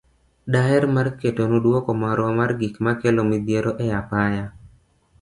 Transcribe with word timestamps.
Daher 0.53 0.83
mar 0.95 1.07
ketonu 1.21 1.57
duoko 1.65 1.91
marwa 2.03 2.31
mar 2.39 2.51
gik 2.59 2.75
makelo 2.85 3.21
midhiero 3.29 3.71
e 3.85 3.87
apaya. 4.01 4.43